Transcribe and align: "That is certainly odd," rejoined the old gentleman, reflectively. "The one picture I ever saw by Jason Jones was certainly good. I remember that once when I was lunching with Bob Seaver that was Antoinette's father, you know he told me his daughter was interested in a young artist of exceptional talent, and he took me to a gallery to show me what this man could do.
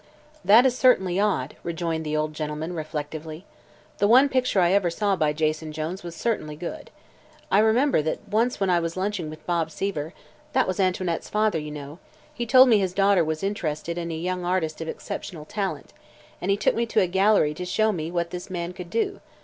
"That 0.43 0.65
is 0.65 0.75
certainly 0.75 1.19
odd," 1.19 1.55
rejoined 1.61 2.03
the 2.03 2.17
old 2.17 2.33
gentleman, 2.33 2.73
reflectively. 2.73 3.45
"The 3.99 4.07
one 4.07 4.29
picture 4.29 4.59
I 4.59 4.71
ever 4.71 4.89
saw 4.89 5.15
by 5.15 5.31
Jason 5.31 5.71
Jones 5.71 6.01
was 6.01 6.15
certainly 6.15 6.55
good. 6.55 6.89
I 7.51 7.59
remember 7.59 8.01
that 8.01 8.27
once 8.27 8.59
when 8.59 8.71
I 8.71 8.79
was 8.79 8.97
lunching 8.97 9.29
with 9.29 9.45
Bob 9.45 9.69
Seaver 9.69 10.15
that 10.53 10.67
was 10.67 10.79
Antoinette's 10.79 11.29
father, 11.29 11.59
you 11.59 11.69
know 11.69 11.99
he 12.33 12.47
told 12.47 12.67
me 12.67 12.79
his 12.79 12.93
daughter 12.93 13.23
was 13.23 13.43
interested 13.43 13.99
in 13.99 14.09
a 14.11 14.15
young 14.15 14.43
artist 14.43 14.81
of 14.81 14.87
exceptional 14.87 15.45
talent, 15.45 15.93
and 16.41 16.49
he 16.49 16.57
took 16.57 16.73
me 16.73 16.87
to 16.87 16.99
a 16.99 17.05
gallery 17.05 17.53
to 17.53 17.63
show 17.63 17.91
me 17.91 18.09
what 18.09 18.31
this 18.31 18.49
man 18.49 18.73
could 18.73 18.89
do. 18.89 19.21